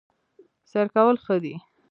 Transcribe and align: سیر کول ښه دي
سیر 0.71 0.87
کول 0.95 1.15
ښه 1.23 1.35
دي 1.43 1.55